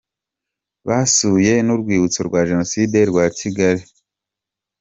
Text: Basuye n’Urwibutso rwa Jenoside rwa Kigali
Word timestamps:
Basuye 0.87 1.53
n’Urwibutso 1.65 2.19
rwa 2.27 2.41
Jenoside 2.49 2.97
rwa 3.09 3.25
Kigali 3.37 3.83